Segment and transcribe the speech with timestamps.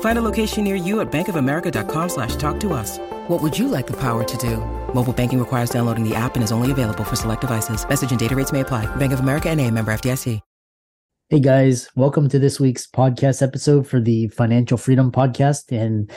[0.00, 2.98] Find a location near you at bankofamerica.com slash talk to us.
[3.28, 4.56] What would you like the power to do?
[4.92, 7.88] Mobile banking requires downloading the app and is only available for select devices.
[7.88, 8.86] Message and data rates may apply.
[8.96, 10.40] Bank of America and a member FDIC.
[11.30, 15.70] Hey guys, welcome to this week's podcast episode for the Financial Freedom Podcast.
[15.70, 16.10] And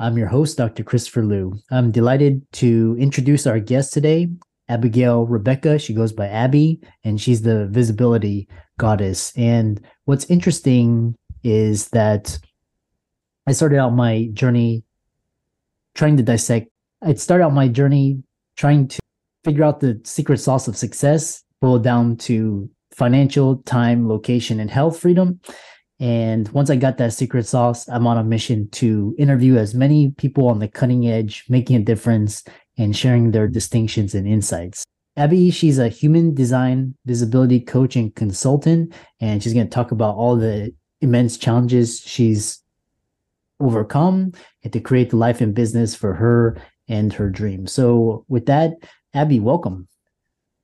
[0.00, 0.82] I'm your host, Dr.
[0.82, 1.56] Christopher Liu.
[1.70, 4.26] I'm delighted to introduce our guest today,
[4.68, 5.78] Abigail Rebecca.
[5.78, 9.32] She goes by Abby, and she's the visibility goddess.
[9.36, 12.36] And what's interesting is that
[13.46, 14.82] I started out my journey
[15.94, 16.68] trying to dissect.
[17.02, 18.22] I started out my journey
[18.56, 18.98] trying to
[19.44, 24.98] figure out the secret sauce of success, boiled down to financial, time, location, and health
[24.98, 25.40] freedom.
[26.00, 30.10] And once I got that secret sauce, I'm on a mission to interview as many
[30.10, 32.42] people on the cutting edge, making a difference
[32.76, 34.84] and sharing their distinctions and insights.
[35.16, 40.16] Abby, she's a human design visibility coach and consultant, and she's going to talk about
[40.16, 42.62] all the immense challenges she's
[43.60, 46.56] overcome and to create the life and business for her
[46.88, 47.66] and her dream.
[47.66, 48.72] So, with that,
[49.14, 49.88] Abby, welcome.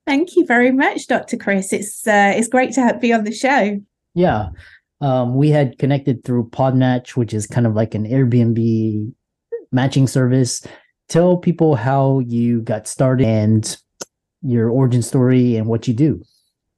[0.07, 1.37] Thank you very much, Dr.
[1.37, 1.73] Chris.
[1.73, 3.81] It's uh, it's great to be on the show.
[4.15, 4.49] Yeah,
[5.01, 9.13] um, we had connected through Podmatch, which is kind of like an Airbnb
[9.71, 10.65] matching service.
[11.09, 13.77] Tell people how you got started and
[14.43, 16.23] your origin story and what you do.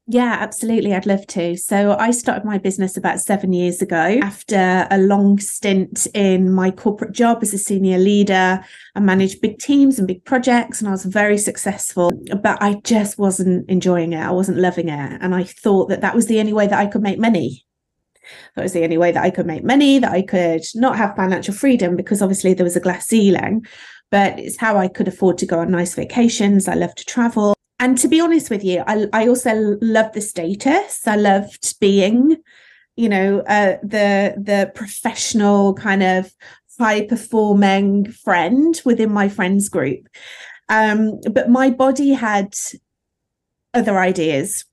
[0.06, 0.92] Yeah, absolutely.
[0.92, 1.56] I'd love to.
[1.56, 6.70] So, I started my business about seven years ago after a long stint in my
[6.70, 8.62] corporate job as a senior leader.
[8.94, 12.10] I managed big teams and big projects, and I was very successful,
[12.42, 14.20] but I just wasn't enjoying it.
[14.20, 15.18] I wasn't loving it.
[15.22, 17.64] And I thought that that was the only way that I could make money.
[18.56, 21.16] That was the only way that I could make money, that I could not have
[21.16, 23.64] financial freedom because obviously there was a glass ceiling,
[24.10, 26.68] but it's how I could afford to go on nice vacations.
[26.68, 30.22] I love to travel and to be honest with you, I, I also love the
[30.22, 31.06] status.
[31.06, 32.38] I loved being,
[32.96, 36.32] you know, uh, the the professional kind of
[36.78, 40.08] high performing friend within my friends group.
[40.70, 42.54] Um, but my body had
[43.74, 44.64] other ideas.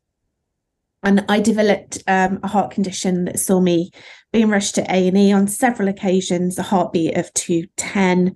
[1.03, 3.91] And I developed um, a heart condition that saw me
[4.31, 8.35] being rushed to A&E on several occasions, a heartbeat of 210.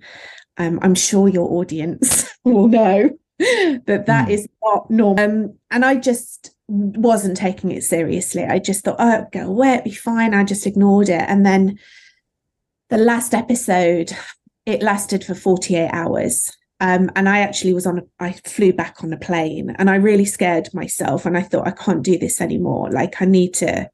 [0.58, 4.30] Um, I'm sure your audience will know that that mm.
[4.30, 5.24] is not normal.
[5.24, 8.44] Um, and I just wasn't taking it seriously.
[8.44, 10.34] I just thought, oh, it'll go away, it'll be fine.
[10.34, 11.24] I just ignored it.
[11.28, 11.78] And then
[12.88, 14.12] the last episode,
[14.64, 16.56] it lasted for 48 hours.
[16.80, 19.96] Um, and I actually was on a, I flew back on a plane and I
[19.96, 21.24] really scared myself.
[21.24, 22.90] And I thought, I can't do this anymore.
[22.90, 23.88] Like, I need to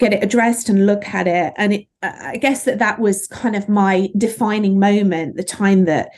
[0.00, 1.52] get it addressed and look at it.
[1.56, 6.10] And it, I guess that that was kind of my defining moment, the time that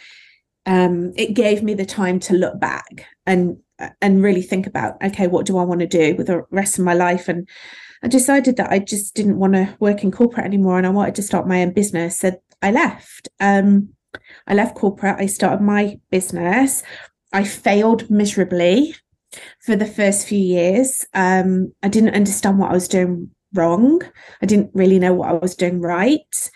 [0.66, 3.58] um, it gave me the time to look back and
[4.00, 6.84] and really think about okay what do i want to do with the rest of
[6.84, 7.28] my life?
[7.28, 7.48] And
[8.02, 11.14] i decided that i just didn't want to work in corporate anymore and i wanted
[11.16, 12.32] to start my own business so
[12.62, 13.28] i left.
[13.40, 13.90] Um,
[14.46, 16.82] i left corporate i started my business.
[17.32, 18.94] I failed miserably
[19.60, 21.04] for the first few years.
[21.14, 24.02] Um, i didn't understand what i was doing wrong.
[24.42, 26.50] I didn't really know what i was doing right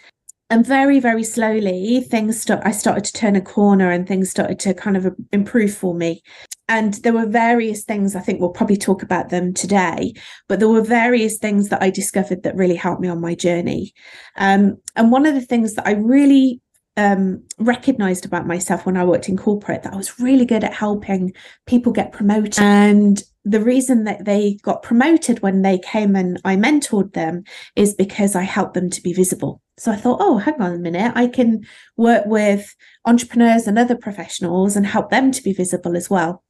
[0.51, 4.59] and very very slowly things start i started to turn a corner and things started
[4.59, 6.23] to kind of improve for me.
[6.71, 10.13] And there were various things i think we'll probably talk about them today
[10.49, 13.93] but there were various things that i discovered that really helped me on my journey.
[14.37, 16.61] Um, and one of the things that i really
[16.97, 20.75] um, recognized about myself when i worked in corporate that i was really good at
[20.75, 21.33] helping
[21.67, 22.59] people get promoted.
[22.59, 27.45] And the reason that they got promoted when they came and I mentored them
[27.77, 29.63] is because I helped them to be visible.
[29.79, 31.67] So I thought, oh, hang on a minute, I can
[31.97, 36.43] work with entrepreneurs and other professionals and help them to be visible as well.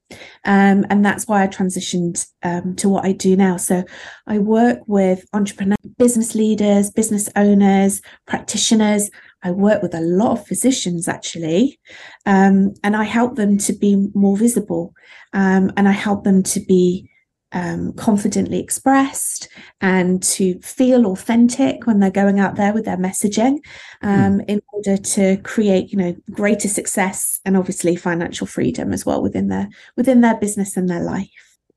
[0.46, 3.58] Um, and that's why I transitioned um, to what I do now.
[3.58, 3.84] So
[4.26, 9.10] I work with entrepreneurs, business leaders, business owners, practitioners,
[9.42, 11.78] I work with a lot of physicians actually,
[12.26, 14.92] um, and I help them to be more visible,
[15.32, 17.08] um, and I help them to be
[17.52, 19.48] um, confidently expressed
[19.80, 23.58] and to feel authentic when they're going out there with their messaging
[24.02, 24.44] um, mm.
[24.48, 29.48] in order to create you know greater success and obviously financial freedom as well within
[29.48, 31.30] their within their business and their life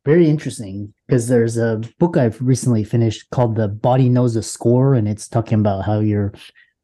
[0.04, 4.94] very interesting because there's a book i've recently finished called the body knows the score
[4.94, 6.34] and it's talking about how your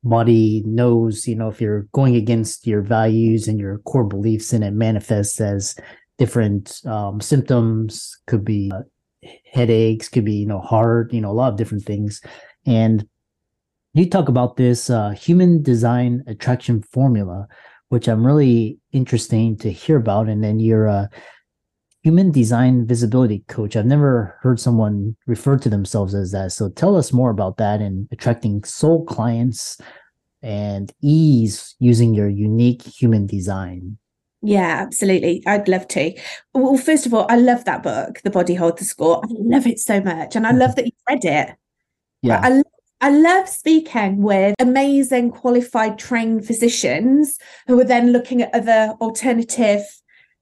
[0.03, 4.63] body knows you know if you're going against your values and your core beliefs and
[4.63, 5.75] it manifests as
[6.17, 8.17] different um, symptoms.
[8.27, 8.81] Could be uh,
[9.51, 12.21] headaches could be you know heart you know a lot of different things.
[12.65, 13.07] And
[13.93, 17.47] you talk about this uh, human design attraction formula
[17.89, 20.27] which i'm really interesting to hear about.
[20.27, 21.09] And then you're a
[22.03, 23.75] human design visibility coach.
[23.75, 26.51] I've never heard someone refer to themselves as that.
[26.51, 29.79] So tell us more about that and attracting soul clients
[30.41, 33.97] and ease using your unique human design
[34.41, 35.43] yeah, absolutely.
[35.45, 36.13] I'd love to.
[36.53, 39.21] Well, first of all, I love that book, The Body Holds the Score.
[39.23, 40.35] I love it so much.
[40.35, 41.55] And I love that you read it.
[42.21, 42.41] Yeah.
[42.43, 42.61] I,
[43.01, 47.37] I love speaking with amazing, qualified, trained physicians
[47.67, 49.81] who are then looking at other alternative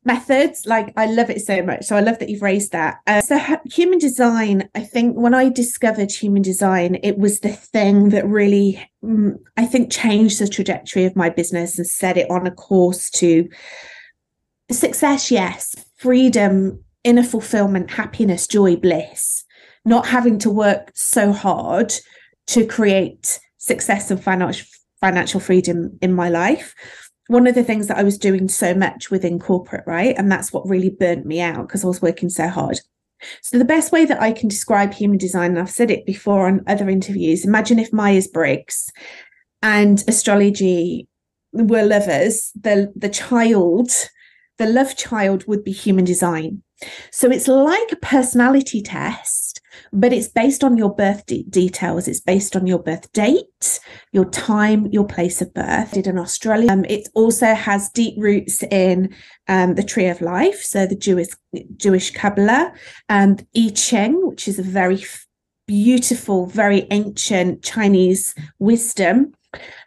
[0.06, 0.66] methods.
[0.66, 1.86] Like, I love it so much.
[1.86, 3.00] So I love that you've raised that.
[3.08, 8.10] Uh, so, human design, I think when I discovered human design, it was the thing
[8.10, 12.48] that really, um, I think, changed the trajectory of my business and set it on
[12.48, 13.50] a course to
[14.72, 19.44] success, yes, freedom, inner fulfillment, happiness, joy, bliss,
[19.84, 21.94] not having to work so hard
[22.48, 24.68] to create success and financial
[25.02, 26.74] financial freedom in my life
[27.28, 30.16] one of the things that I was doing so much within corporate, right?
[30.18, 32.80] And that's what really burnt me out because I was working so hard.
[33.42, 36.48] So, the best way that I can describe human design, and I've said it before
[36.48, 38.92] on other interviews, imagine if Myers Briggs
[39.64, 41.08] and astrology
[41.54, 43.90] were lovers, the, the child,
[44.58, 46.62] the love child would be human design.
[47.12, 49.45] So, it's like a personality test
[49.96, 52.08] but it's based on your birth de- details.
[52.08, 53.80] It's based on your birth date,
[54.12, 55.92] your time, your place of birth.
[55.92, 56.72] Did in Australia.
[56.72, 59.16] Um, it also has deep roots in
[59.48, 61.30] um, the Tree of Life, so the Jewish
[61.78, 62.74] Jewish Kabbalah,
[63.08, 65.04] and I Ching, which is a very
[65.68, 69.34] beautiful, very ancient Chinese wisdom.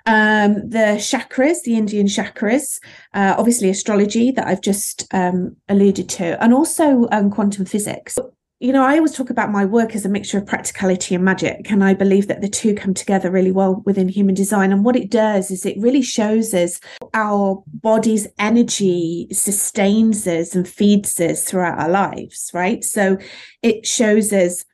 [0.07, 2.81] Um, the chakras, the Indian chakras,
[3.13, 8.19] uh, obviously astrology that I've just um, alluded to, and also um, quantum physics
[8.61, 11.71] you know, I always talk about my work as a mixture of practicality and magic.
[11.71, 14.73] And I believe that the two come together really well within human design.
[14.73, 16.81] And what it does is it really shows us
[17.15, 22.83] our body's energy sustains us and feeds us throughout our lives, right?
[22.83, 23.19] So
[23.63, 24.65] it shows us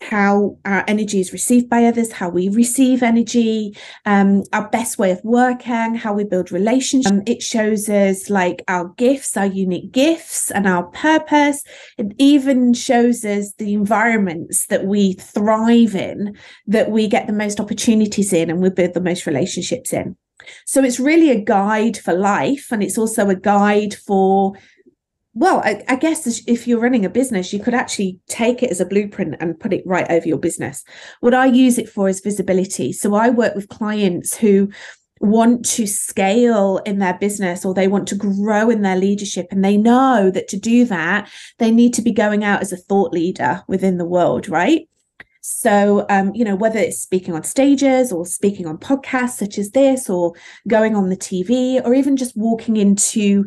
[0.00, 3.76] how our energy is received by others, how we receive energy,
[4.06, 7.10] um, our best way of working, how we build relationships.
[7.10, 11.62] Um, it shows us like our gifts, our unique gifts, and our purpose.
[11.98, 16.36] It even shows us the environments that we thrive in,
[16.66, 20.16] that we get the most opportunities in, and we build the most relationships in.
[20.64, 24.54] So it's really a guide for life, and it's also a guide for
[25.32, 28.80] well, I, I, guess if you're running a business, you could actually take it as
[28.80, 30.82] a blueprint and put it right over your business.
[31.20, 32.92] What I use it for is visibility.
[32.92, 34.70] So I work with clients who
[35.20, 39.64] want to scale in their business or they want to grow in their leadership and
[39.64, 43.12] they know that to do that they need to be going out as a thought
[43.12, 44.88] leader within the world right
[45.42, 49.70] so, um, you know, whether it's speaking on stages or speaking on podcasts such as
[49.70, 50.34] this, or
[50.68, 53.46] going on the TV, or even just walking into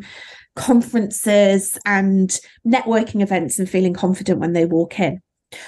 [0.56, 5.20] conferences and networking events and feeling confident when they walk in.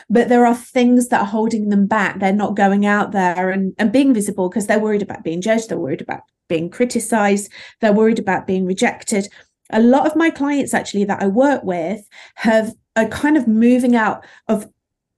[0.08, 2.18] But there are things that are holding them back.
[2.18, 5.68] They're not going out there and, and being visible because they're worried about being judged,
[5.68, 7.50] they're worried about being criticized,
[7.80, 9.28] they're worried about being rejected.
[9.70, 13.96] A lot of my clients actually that I work with have are kind of moving
[13.96, 14.66] out of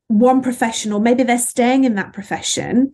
[0.09, 2.93] one profession or maybe they're staying in that profession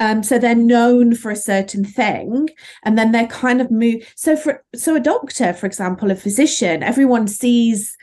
[0.00, 2.48] um, so they're known for a certain thing
[2.82, 6.82] and then they're kind of move so for so a doctor for example a physician
[6.82, 7.94] everyone sees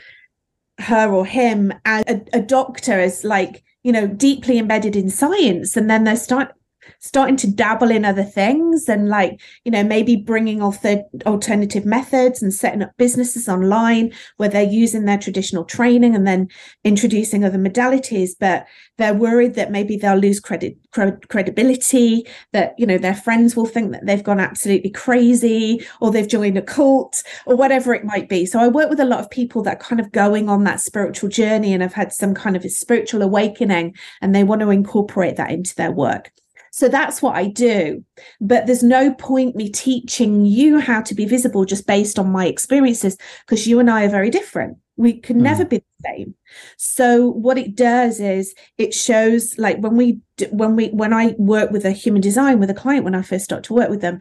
[0.78, 5.76] her or him as a, a doctor as like you know deeply embedded in science
[5.76, 6.54] and then they start
[7.00, 12.42] starting to dabble in other things and like you know maybe bringing the alternative methods
[12.42, 16.48] and setting up businesses online where they're using their traditional training and then
[16.84, 18.32] introducing other modalities.
[18.40, 18.66] But
[18.98, 23.92] they're worried that maybe they'll lose credit credibility that you know their friends will think
[23.92, 28.46] that they've gone absolutely crazy or they've joined a cult or whatever it might be.
[28.46, 30.80] So i work with a lot of people that are kind of going on that
[30.80, 34.70] spiritual journey and have had some kind of a spiritual awakening and they want to
[34.70, 36.32] incorporate that into their work
[36.74, 38.04] So that's what I do.
[38.42, 42.48] But there's no point me teaching you how to be visible just based on my
[42.48, 43.16] experiences
[43.46, 44.80] because you and I are very different.
[44.96, 45.44] We can mm.
[45.44, 46.36] never be the same.
[46.78, 51.70] So what it does is it shows like when we when we when I work
[51.70, 54.20] with a human design with a client when I first start to work with them,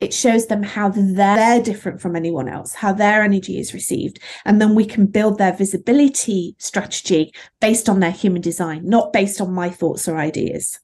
[0.00, 4.18] it shows them how they're different from anyone else, how their energy is received.
[4.44, 9.40] And then we can build their visibility strategy based on their human design, not based
[9.40, 10.80] on my thoughts or ideas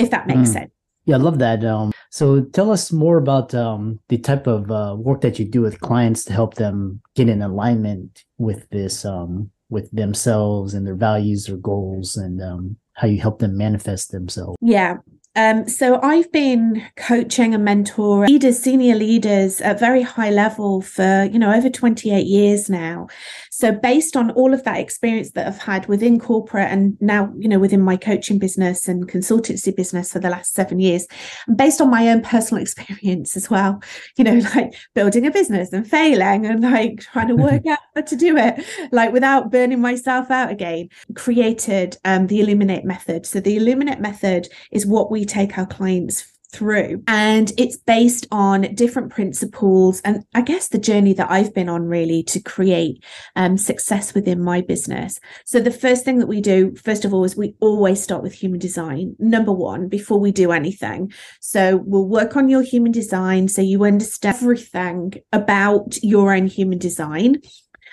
[0.00, 0.52] if that makes mm.
[0.52, 0.72] sense.
[1.06, 1.64] Yeah, I love that.
[1.64, 5.62] Um, so tell us more about um, the type of uh, work that you do
[5.62, 10.96] with clients to help them get in alignment with this, um, with themselves and their
[10.96, 14.56] values or goals, and um, how you help them manifest themselves.
[14.60, 14.96] Yeah.
[15.36, 21.28] Um, so I've been coaching and mentoring leaders, senior leaders at very high level for,
[21.30, 23.06] you know, over 28 years now.
[23.50, 27.48] So based on all of that experience that I've had within corporate and now, you
[27.48, 31.06] know, within my coaching business and consultancy business for the last seven years,
[31.46, 33.80] and based on my own personal experience as well,
[34.16, 38.02] you know, like building a business and failing and like trying to work out how
[38.02, 43.26] to do it, like without burning myself out again, created um, the Illuminate method.
[43.26, 47.02] So the Illuminate method is what we take our clients through.
[47.06, 51.84] And it's based on different principles and I guess the journey that I've been on
[51.84, 53.04] really to create
[53.36, 55.20] um, success within my business.
[55.44, 58.32] So the first thing that we do, first of all, is we always start with
[58.32, 61.12] human design, number one, before we do anything.
[61.40, 66.78] So we'll work on your human design so you understand everything about your own human
[66.78, 67.42] design.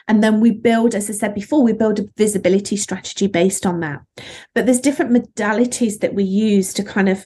[0.07, 3.81] And then we build, as I said before, we build a visibility strategy based on
[3.81, 4.01] that.
[4.55, 7.25] But there's different modalities that we use to kind of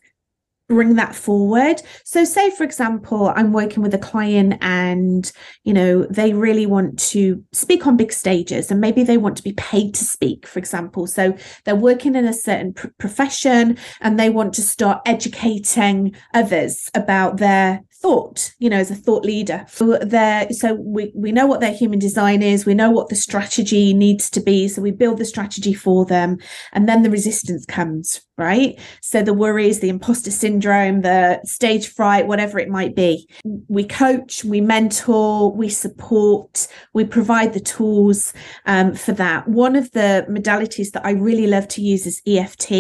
[0.72, 5.34] bring that forward so say for example i'm working with a client and
[5.66, 9.44] you know they really want to speak on big stages and maybe they want to
[9.44, 11.36] be paid to speak for example so
[11.66, 17.36] they're working in a certain pr- profession and they want to start educating others about
[17.36, 19.66] their thought you know as a thought leader.
[19.68, 22.66] So there so we we know what their human design is.
[22.66, 24.68] We know what the strategy needs to be.
[24.68, 26.38] So we build the strategy for them
[26.74, 28.80] and then the resistance comes right?
[29.02, 33.30] So the worries the imposter syndrome the stage fright whatever it might be.
[33.68, 38.34] We coach we mentor we support we provide the tools
[38.66, 39.48] um, for that.
[39.48, 42.72] One of the modalities that i really love to use is eft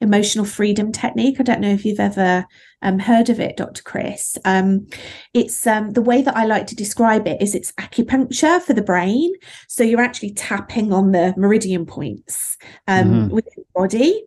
[0.00, 1.36] emotional freedom technique.
[1.38, 2.46] I don't know if you've ever
[2.84, 3.82] um, heard of it, Dr.
[3.82, 4.38] Chris.
[4.44, 4.86] Um,
[5.32, 8.82] it's um, the way that I like to describe it is it's acupuncture for the
[8.82, 9.32] brain.
[9.68, 13.34] So you're actually tapping on the meridian points um, mm-hmm.
[13.34, 14.26] with your body.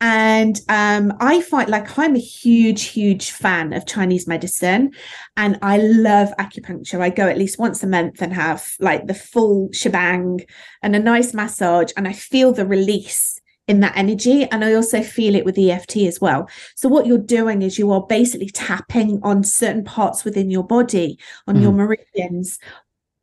[0.00, 4.92] And um, I find like I'm a huge, huge fan of Chinese medicine
[5.36, 7.00] and I love acupuncture.
[7.00, 10.44] I go at least once a month and have like the full shebang
[10.82, 14.44] and a nice massage, and I feel the release in that energy.
[14.44, 16.48] And I also feel it with EFT as well.
[16.74, 21.18] So, what you're doing is you are basically tapping on certain parts within your body,
[21.46, 21.62] on mm.
[21.62, 22.58] your meridians.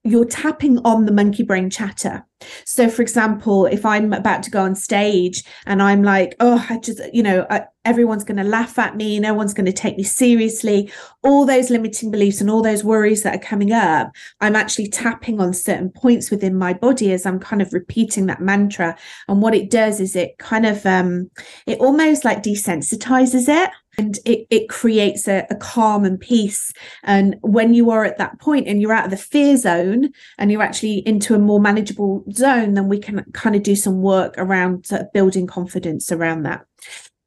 [0.04, 2.26] You're tapping on the monkey brain chatter.
[2.66, 6.80] So, for example, if I'm about to go on stage and I'm like, oh, I
[6.80, 9.98] just, you know, I, everyone's going to laugh at me, no one's going to take
[9.98, 10.92] me seriously,
[11.24, 15.40] all those limiting beliefs and all those worries that are coming up, I'm actually tapping
[15.40, 18.98] on certain points within my body as I'm kind of repeating that mantra.
[19.28, 21.30] And what it does is it kind of, um,
[21.68, 26.72] it almost like desensitizes it and it, it creates a, a, calm and peace
[27.04, 30.52] and when you are at that point and you're out of the fear zone and
[30.52, 34.34] you're actually into a more manageable zone, then we can kind of do some work
[34.38, 36.66] around sort of building confidence around that.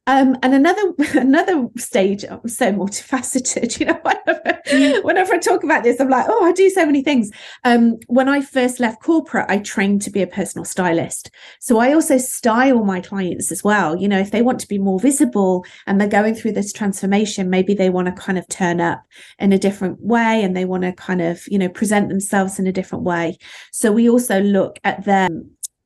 [0.06, 3.78] Um, and another another stage, I'm so multifaceted.
[3.84, 7.02] You know, whenever, whenever I talk about this, I'm like, oh, I do so many
[7.02, 7.30] things.
[7.64, 11.30] Um, when I first left corporate, I trained to be a personal stylist.
[11.60, 13.96] So I also style my clients as well.
[13.96, 17.50] You know, if they want to be more visible and they're going through this transformation,
[17.50, 19.02] maybe they want to kind of turn up
[19.38, 22.66] in a different way and they want to kind of, you know, present themselves in
[22.66, 23.36] a different way.
[23.72, 25.28] So we also look at their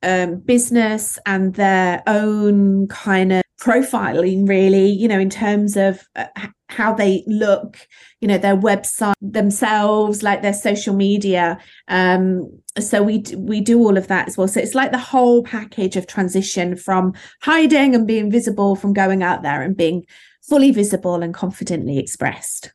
[0.02, 6.26] um, business and their own kind of profiling really you know in terms of uh,
[6.68, 7.76] how they look
[8.20, 12.48] you know their website themselves like their social media um
[12.80, 14.48] so we we do all of that as well.
[14.48, 19.22] So it's like the whole package of transition from hiding and being visible from going
[19.22, 20.04] out there and being
[20.48, 22.72] fully visible and confidently expressed.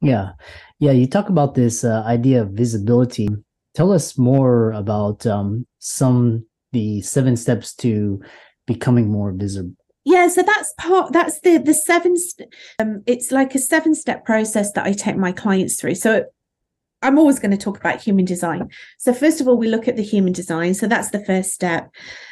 [0.00, 0.32] Yeah.
[0.78, 3.28] Yeah you talk about this uh, idea of visibility.
[3.74, 8.20] Tell us more about um some the seven steps to
[8.66, 9.74] becoming more visible
[10.08, 12.16] yeah so that's part that's the the seven
[12.78, 16.24] um, it's like a seven step process that i take my clients through so
[17.00, 18.68] I'm always going to talk about human design.
[18.98, 20.74] So, first of all, we look at the human design.
[20.74, 21.90] So, that's the first step.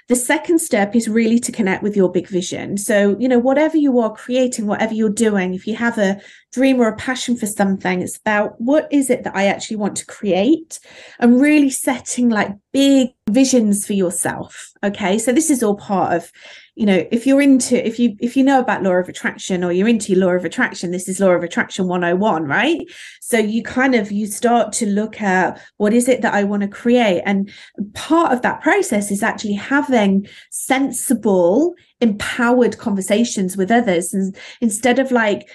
[0.09, 2.76] The second step is really to connect with your big vision.
[2.76, 6.21] So, you know, whatever you are creating, whatever you're doing, if you have a
[6.52, 9.97] dream or a passion for something, it's about what is it that I actually want
[9.99, 10.80] to create
[11.21, 14.73] and really setting like big visions for yourself.
[14.83, 15.18] Okay.
[15.18, 16.33] So, this is all part of
[16.76, 19.73] you know if you're into if you if you know about law of attraction or
[19.73, 22.80] you're into law of attraction this is law of attraction 101 right?
[23.21, 26.62] So you kind of you start to look at what is it that i want
[26.62, 27.23] to create?
[27.25, 27.50] And
[27.95, 35.11] part of that process is actually having sensible empowered conversations with others and instead of
[35.11, 35.49] like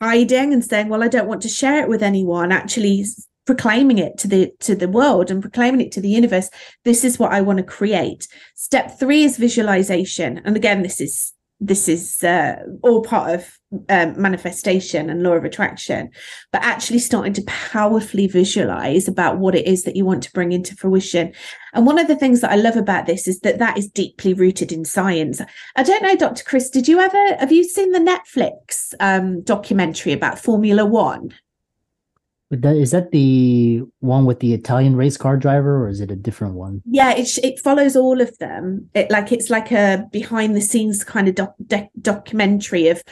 [0.00, 3.04] hiding and saying well i don't want to share it with anyone actually
[3.46, 6.48] proclaiming it to the to the world and proclaiming it to the universe
[6.84, 8.26] this is what i want to create.
[8.54, 10.40] Step 3 is visualization.
[10.44, 13.58] And again this is this is uh, all part of
[13.88, 16.10] um, manifestation and law of attraction.
[16.52, 20.52] But actually starting to powerfully visualize about what it is that you want to bring
[20.52, 21.32] into fruition.
[21.72, 24.34] And one of the things that i love about this is that that is deeply
[24.34, 25.40] rooted in science.
[25.76, 30.12] I don't know dr chris did you ever have you seen the netflix um, documentary
[30.12, 31.34] about formula one
[32.62, 36.54] is that the one with the Italian race car driver, or is it a different
[36.54, 36.82] one?
[36.84, 38.88] Yeah, it it follows all of them.
[38.94, 41.54] It like it's like a behind the scenes kind of doc,
[42.00, 43.02] documentary of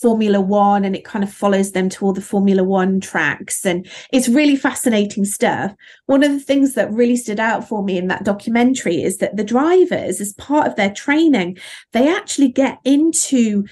[0.00, 3.86] Formula One, and it kind of follows them to all the Formula One tracks, and
[4.12, 5.74] it's really fascinating stuff.
[6.06, 9.36] One of the things that really stood out for me in that documentary is that
[9.36, 11.58] the drivers, as part of their training,
[11.92, 13.64] they actually get into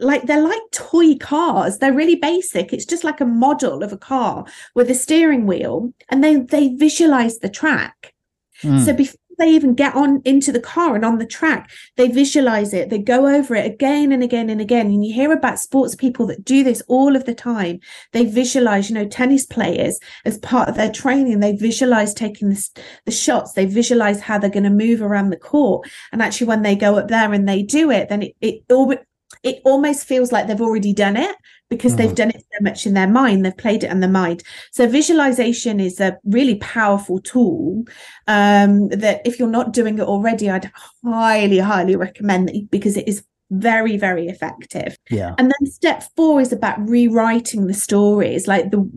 [0.00, 1.78] like they're like toy cars.
[1.78, 2.72] They're really basic.
[2.72, 6.68] It's just like a model of a car with a steering wheel and they they
[6.68, 8.14] visualize the track.
[8.62, 8.84] Mm.
[8.84, 12.74] so before they even get on into the car and on the track they visualize
[12.74, 12.90] it.
[12.90, 14.86] They go over it again and again and again.
[14.86, 17.80] And you hear about sports people that do this all of the time.
[18.12, 21.40] They visualize you know tennis players as part of their training.
[21.40, 22.68] They visualize taking the,
[23.06, 23.54] the shots.
[23.54, 25.88] They visualize how they're going to move around the court.
[26.12, 28.94] And actually when they go up there and they do it then it, it all
[29.42, 31.34] it almost feels like they've already done it
[31.68, 32.06] because mm-hmm.
[32.06, 33.44] they've done it so much in their mind.
[33.44, 34.42] They've played it in their mind.
[34.72, 37.84] So visualization is a really powerful tool
[38.26, 40.70] um, that if you're not doing it already i'd
[41.04, 44.96] highly highly recommend that because it is very very effective.
[45.10, 45.34] Yeah.
[45.36, 48.88] And then step four is about rewriting the stories like the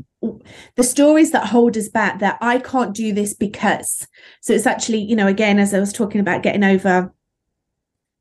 [0.76, 4.08] the stories that hold us back that i can't do this because.
[4.42, 7.12] So it's actually you know again as i was talking about getting over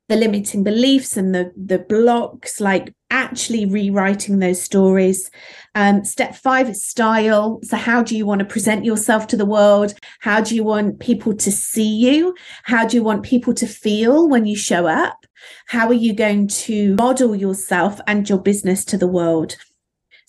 [0.09, 5.29] the limiting beliefs and the the blocks like actually rewriting those stories.
[5.75, 7.59] Um, step five is style.
[7.63, 9.93] So how do you want to present yourself to the world?
[10.19, 12.35] How do you want people to see you?
[12.63, 15.25] How do you want people to feel when you show up?
[15.67, 19.55] How are you going to model yourself and your business to the world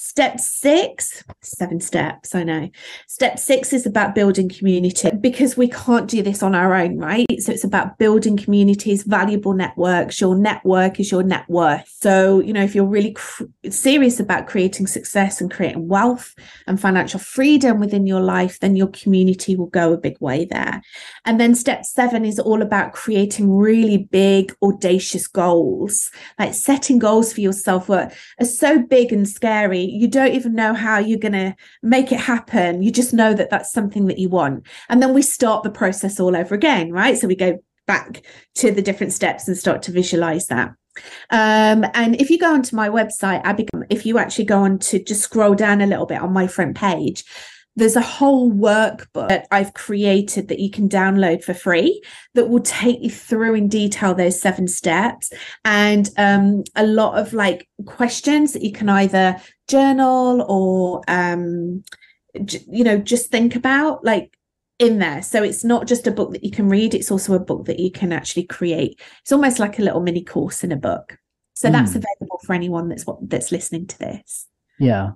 [0.06, 2.68] Step six, seven steps, I know.
[3.08, 7.26] Step six is about building community because we can't do this on our own, right?
[7.40, 10.20] So it's about building communities, valuable networks.
[10.20, 11.88] Your network is your net worth.
[12.02, 16.34] So, you know, if you're really cr- serious about creating success and creating wealth
[16.66, 20.82] and financial freedom within your life, then your community will go a big way there.
[21.24, 27.32] And then step seven is all about creating really big, audacious goals, like setting goals
[27.32, 31.32] for yourself that are so big and scary you don't even know how you're going
[31.32, 32.82] to make it happen.
[32.82, 34.66] You just know that that's something that you want.
[34.88, 37.16] And then we start the process all over again, right?
[37.16, 38.22] So we go back
[38.56, 40.72] to the different steps and start to visualize that.
[41.30, 45.02] Um, and if you go onto my website, Abby, if you actually go on to
[45.02, 47.24] just scroll down a little bit on my front page,
[47.76, 52.02] there's a whole workbook that I've created that you can download for free
[52.34, 55.32] that will take you through in detail those seven steps.
[55.64, 61.82] And um, a lot of like questions that you can either journal or um,
[62.44, 64.38] j- you know just think about like
[64.78, 65.22] in there.
[65.22, 67.80] So it's not just a book that you can read it's also a book that
[67.80, 69.00] you can actually create.
[69.22, 71.18] It's almost like a little mini course in a book.
[71.54, 71.72] So mm.
[71.72, 71.98] that's hmm.
[71.98, 74.46] available for anyone that's what that's listening to this.
[74.78, 75.12] Yeah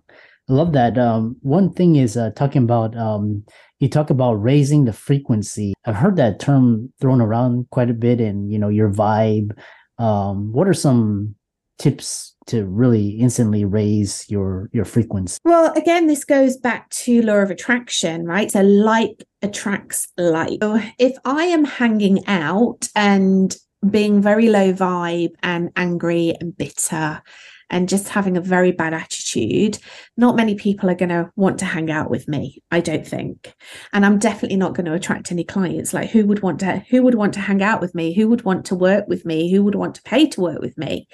[0.48, 0.96] I love that.
[0.96, 3.44] Um, one thing is uh, talking about um,
[3.80, 5.74] you talk about raising the frequency.
[5.84, 9.52] I've heard that term thrown around quite a bit, and you know your vibe.
[9.98, 11.34] Um, what are some
[11.78, 15.38] tips to really instantly raise your your frequency?
[15.44, 18.50] Well, again, this goes back to law of attraction, right?
[18.50, 20.58] So like attracts like.
[20.62, 23.54] So if I am hanging out and
[23.90, 27.22] being very low vibe and angry and bitter
[27.70, 29.78] and just having a very bad attitude,
[30.16, 33.54] not many people are going to want to hang out with me, I don't think.
[33.92, 35.92] And I'm definitely not going to attract any clients.
[35.92, 38.14] Like who would want to who would want to hang out with me?
[38.14, 39.50] Who would want to work with me?
[39.52, 41.08] Who would want to pay to work with me?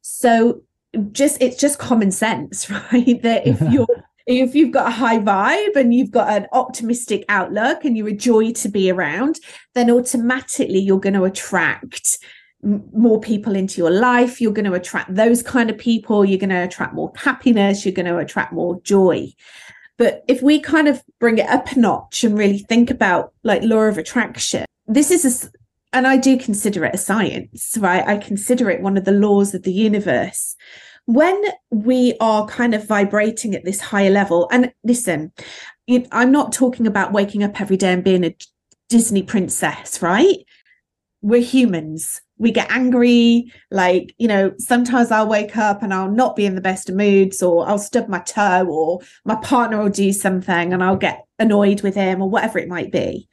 [0.00, 0.62] So
[1.12, 3.20] just it's just common sense, right?
[3.22, 3.86] That if you're
[4.26, 8.12] if you've got a high vibe and you've got an optimistic outlook and you're a
[8.12, 9.40] joy to be around,
[9.74, 12.18] then automatically you're going to attract
[12.62, 14.40] more people into your life.
[14.40, 16.24] You're going to attract those kind of people.
[16.24, 17.84] You're going to attract more happiness.
[17.84, 19.32] You're going to attract more joy.
[19.96, 23.62] But if we kind of bring it up a notch and really think about like
[23.62, 25.50] law of attraction, this is a,
[25.92, 28.06] and I do consider it a science, right?
[28.06, 30.54] I consider it one of the laws of the universe.
[31.06, 35.32] When we are kind of vibrating at this higher level, and listen,
[36.12, 38.36] I'm not talking about waking up every day and being a
[38.88, 40.36] Disney princess, right?
[41.22, 46.36] We're humans we get angry like you know sometimes i'll wake up and i'll not
[46.36, 49.90] be in the best of moods or i'll stub my toe or my partner will
[49.90, 53.28] do something and i'll get annoyed with him or whatever it might be.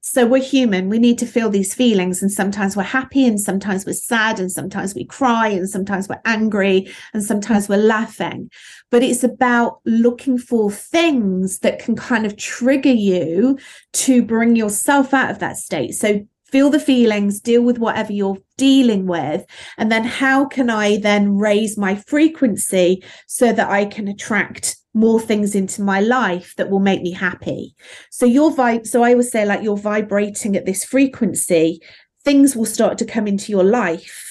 [0.00, 0.88] So we're human.
[0.88, 4.50] We need to feel these feelings and sometimes we're happy and sometimes we're sad and
[4.50, 8.50] sometimes we cry and sometimes we're angry and sometimes we're laughing.
[8.90, 13.58] But it's about looking for things that can kind of trigger you
[13.94, 15.94] to bring yourself out of that state.
[15.94, 19.44] So feel the feelings, deal with whatever you're dealing with.
[19.76, 25.20] And then how can I then raise my frequency so that I can attract more
[25.20, 27.74] things into my life that will make me happy?
[28.10, 31.80] So your vibe, so I always say like you're vibrating at this frequency,
[32.24, 34.27] things will start to come into your life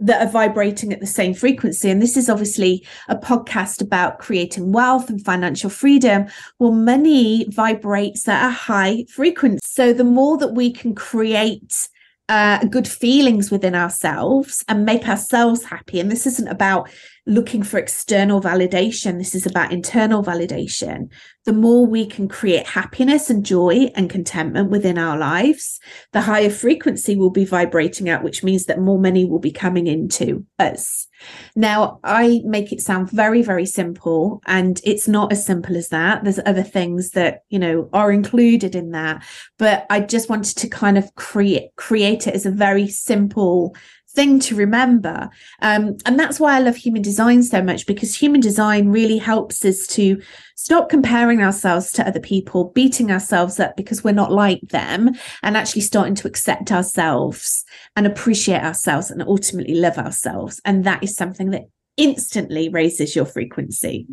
[0.00, 1.90] that are vibrating at the same frequency.
[1.90, 6.26] And this is obviously a podcast about creating wealth and financial freedom.
[6.58, 9.60] Well, money vibrates at a high frequency.
[9.64, 11.88] So the more that we can create
[12.30, 15.98] uh, good feelings within ourselves and make ourselves happy.
[15.98, 16.88] And this isn't about
[17.30, 19.18] looking for external validation.
[19.18, 21.08] This is about internal validation.
[21.46, 25.78] The more we can create happiness and joy and contentment within our lives,
[26.12, 29.86] the higher frequency will be vibrating out, which means that more money will be coming
[29.86, 31.06] into us.
[31.54, 36.24] Now, I make it sound very, very simple, and it's not as simple as that.
[36.24, 39.22] There's other things that, you know, are included in that,
[39.58, 43.76] but I just wanted to kind of create create it as a very simple
[44.12, 45.30] thing to remember.
[45.62, 49.64] Um, and that's why I love human design so much because human design really helps
[49.64, 50.20] us to
[50.56, 55.10] stop comparing ourselves to other people, beating ourselves up because we're not like them,
[55.42, 57.64] and actually starting to accept ourselves
[57.96, 60.60] and appreciate ourselves and ultimately love ourselves.
[60.64, 61.64] And that is something that
[61.96, 64.06] instantly raises your frequency.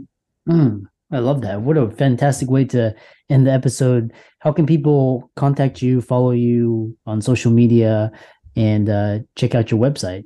[0.47, 1.62] Mm, I love that.
[1.62, 2.95] What a fantastic way to
[3.29, 4.13] end the episode.
[4.39, 8.12] How can people contact you, follow you on social media?
[8.57, 10.25] And uh, check out your website.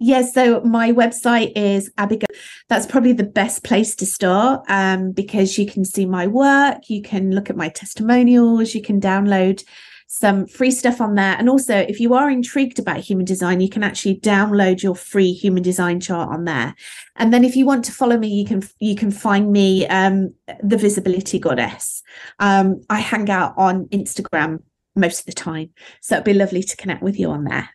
[0.00, 2.28] Yes, yeah, so my website is Abigail.
[2.68, 7.02] That's probably the best place to start um, because you can see my work, you
[7.02, 9.64] can look at my testimonials, you can download
[10.06, 11.36] some free stuff on there.
[11.36, 15.32] And also, if you are intrigued about human design, you can actually download your free
[15.32, 16.74] human design chart on there.
[17.16, 20.32] And then if you want to follow me, you can you can find me um,
[20.62, 22.02] the Visibility Goddess.
[22.38, 24.62] Um, I hang out on Instagram
[24.98, 25.70] most of the time.
[26.00, 27.70] So it'd be lovely to connect with you on there.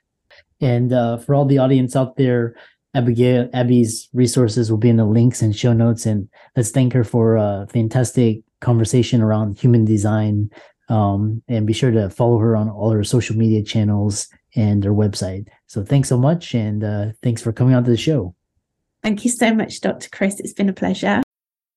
[0.62, 2.56] And uh, for all the audience out there,
[2.96, 6.06] Abigail Abby's resources will be in the links and show notes.
[6.06, 10.50] And let's thank her for a fantastic conversation around human design.
[10.90, 14.92] Um, and be sure to follow her on all her social media channels and her
[14.92, 15.48] website.
[15.68, 18.36] So thanks so much, and uh, thanks for coming on to the show.
[19.02, 20.10] Thank you so much, Dr.
[20.10, 20.40] Chris.
[20.40, 21.24] It's been a pleasure.